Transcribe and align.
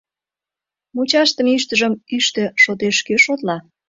Мучашдыме 0.95 1.51
ӱштыжым 1.57 1.93
ӱштӧ 2.17 2.43
шотеш 2.63 2.97
кӧ 3.07 3.15
шотла? 3.25 3.57